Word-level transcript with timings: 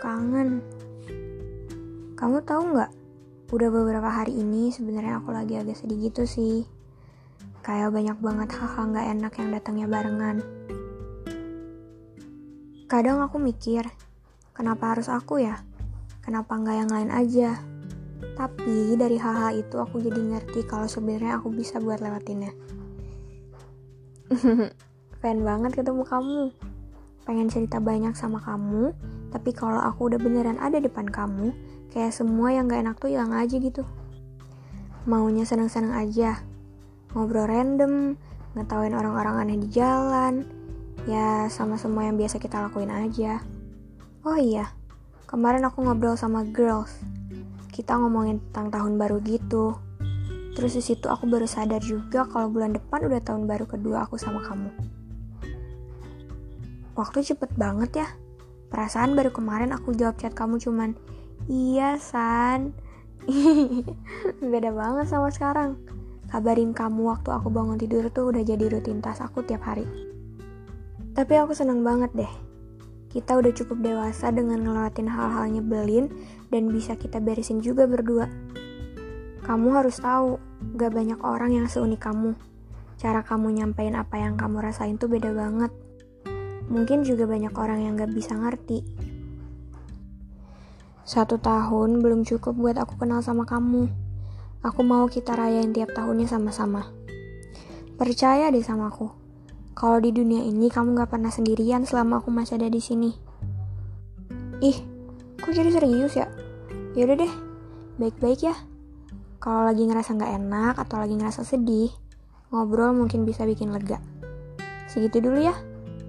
kangen. 0.00 0.64
Kamu 2.16 2.40
tahu 2.48 2.72
nggak? 2.72 2.90
Udah 3.52 3.68
beberapa 3.68 4.08
hari 4.08 4.40
ini 4.40 4.72
sebenarnya 4.72 5.20
aku 5.20 5.36
lagi 5.36 5.60
agak 5.60 5.76
sedih 5.76 6.08
gitu 6.08 6.24
sih. 6.24 6.64
Kayak 7.60 7.92
banyak 7.92 8.16
banget 8.24 8.48
hal-hal 8.56 8.88
nggak 8.88 9.06
enak 9.20 9.32
yang 9.36 9.48
datangnya 9.52 9.84
barengan. 9.84 10.36
Kadang 12.88 13.20
aku 13.20 13.36
mikir, 13.36 13.84
kenapa 14.56 14.96
harus 14.96 15.12
aku 15.12 15.44
ya? 15.44 15.60
Kenapa 16.24 16.56
nggak 16.56 16.76
yang 16.80 16.88
lain 16.88 17.10
aja? 17.12 17.60
Tapi 18.32 18.96
dari 18.96 19.20
hal-hal 19.20 19.60
itu 19.60 19.76
aku 19.76 20.00
jadi 20.00 20.24
ngerti 20.24 20.64
kalau 20.64 20.88
sebenarnya 20.88 21.36
aku 21.36 21.52
bisa 21.52 21.76
buat 21.84 22.00
lewatinnya. 22.00 22.56
Pengen 25.20 25.44
banget 25.44 25.76
ketemu 25.76 26.00
kamu. 26.08 26.69
Pengen 27.28 27.52
cerita 27.52 27.78
banyak 27.78 28.16
sama 28.16 28.40
kamu, 28.40 28.96
tapi 29.30 29.54
kalau 29.54 29.78
aku 29.78 30.10
udah 30.10 30.18
beneran 30.18 30.58
ada 30.58 30.80
depan 30.80 31.06
kamu, 31.06 31.52
kayak 31.92 32.14
semua 32.14 32.50
yang 32.50 32.66
gak 32.66 32.82
enak 32.82 32.96
tuh 32.98 33.10
hilang 33.12 33.36
aja 33.36 33.56
gitu. 33.60 33.86
Maunya 35.04 35.44
seneng-seneng 35.44 35.94
aja. 35.94 36.40
Ngobrol 37.12 37.50
random, 37.50 38.14
ngetawain 38.54 38.94
orang-orang 38.94 39.34
aneh 39.46 39.58
di 39.58 39.68
jalan, 39.70 40.46
ya 41.08 41.46
sama 41.48 41.78
semua 41.78 42.06
yang 42.06 42.18
biasa 42.18 42.42
kita 42.42 42.66
lakuin 42.66 42.92
aja. 42.92 43.42
Oh 44.26 44.36
iya, 44.36 44.70
kemarin 45.24 45.64
aku 45.64 45.80
ngobrol 45.80 46.18
sama 46.18 46.44
girls. 46.44 46.92
Kita 47.70 47.96
ngomongin 47.96 48.42
tentang 48.50 48.68
tahun 48.74 49.00
baru 49.00 49.22
gitu. 49.24 49.78
Terus 50.52 50.76
di 50.76 50.82
situ 50.82 51.06
aku 51.06 51.30
baru 51.30 51.46
sadar 51.46 51.80
juga 51.80 52.26
kalau 52.26 52.50
bulan 52.50 52.74
depan 52.74 53.06
udah 53.06 53.22
tahun 53.22 53.46
baru 53.48 53.64
kedua 53.64 54.04
aku 54.04 54.20
sama 54.20 54.42
kamu. 54.44 54.99
Waktu 57.00 57.24
cepet 57.24 57.56
banget 57.56 58.04
ya. 58.04 58.08
Perasaan 58.68 59.16
baru 59.16 59.32
kemarin 59.32 59.72
aku 59.72 59.96
jawab 59.96 60.20
chat 60.20 60.36
kamu 60.36 60.60
cuman, 60.60 60.92
Iya 61.48 61.96
San. 61.96 62.76
Beda 64.52 64.68
banget 64.68 65.08
sama 65.08 65.32
sekarang. 65.32 65.80
Kabarin 66.28 66.76
kamu 66.76 67.08
waktu 67.08 67.32
aku 67.32 67.48
bangun 67.48 67.80
tidur 67.80 68.12
tuh 68.12 68.28
udah 68.28 68.44
jadi 68.44 68.68
rutinitas 68.68 69.24
aku 69.24 69.40
tiap 69.48 69.64
hari. 69.64 69.88
Tapi 71.16 71.40
aku 71.40 71.56
seneng 71.56 71.80
banget 71.80 72.12
deh. 72.12 72.32
Kita 73.08 73.40
udah 73.40 73.50
cukup 73.56 73.80
dewasa 73.80 74.28
dengan 74.28 74.60
ngelewatin 74.60 75.08
hal-hal 75.08 75.48
nyebelin 75.48 76.12
dan 76.52 76.68
bisa 76.68 77.00
kita 77.00 77.16
beresin 77.16 77.64
juga 77.64 77.88
berdua. 77.88 78.28
Kamu 79.40 79.72
harus 79.72 79.98
tahu, 79.98 80.36
gak 80.76 80.92
banyak 80.92 81.18
orang 81.24 81.56
yang 81.56 81.66
seunik 81.66 82.04
kamu. 82.04 82.36
Cara 83.00 83.24
kamu 83.24 83.56
nyampein 83.56 83.96
apa 83.96 84.20
yang 84.20 84.36
kamu 84.36 84.60
rasain 84.60 85.00
tuh 85.00 85.08
beda 85.08 85.32
banget. 85.32 85.72
Mungkin 86.70 87.02
juga 87.02 87.26
banyak 87.26 87.50
orang 87.58 87.82
yang 87.82 87.98
gak 87.98 88.14
bisa 88.14 88.38
ngerti. 88.38 88.86
Satu 91.02 91.42
tahun 91.42 91.98
belum 91.98 92.22
cukup 92.22 92.54
buat 92.54 92.78
aku 92.78 92.94
kenal 93.02 93.18
sama 93.18 93.42
kamu. 93.42 93.90
Aku 94.62 94.86
mau 94.86 95.10
kita 95.10 95.34
rayain 95.34 95.74
tiap 95.74 95.90
tahunnya 95.90 96.30
sama-sama. 96.30 96.86
Percaya 97.98 98.54
deh 98.54 98.62
sama 98.62 98.86
aku. 98.94 99.10
Kalau 99.74 99.98
di 99.98 100.14
dunia 100.14 100.46
ini 100.46 100.70
kamu 100.70 100.94
gak 100.94 101.10
pernah 101.10 101.34
sendirian 101.34 101.82
selama 101.82 102.22
aku 102.22 102.30
masih 102.30 102.62
ada 102.62 102.70
di 102.70 102.78
sini. 102.78 103.10
Ih, 104.62 104.78
kok 105.42 105.50
jadi 105.50 105.74
serius 105.74 106.14
ya? 106.14 106.30
Yaudah 106.94 107.16
deh, 107.26 107.32
baik-baik 107.98 108.46
ya. 108.46 108.54
Kalau 109.40 109.64
lagi 109.64 109.88
ngerasa 109.88 110.20
gak 110.20 110.36
enak 110.36 110.74
atau 110.76 111.00
lagi 111.00 111.16
ngerasa 111.16 111.42
sedih, 111.42 111.90
ngobrol 112.52 112.92
mungkin 112.92 113.24
bisa 113.24 113.42
bikin 113.48 113.72
lega. 113.72 113.98
Segitu 114.86 115.24
dulu 115.24 115.40
ya. 115.40 115.56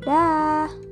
Dah. 0.01 0.90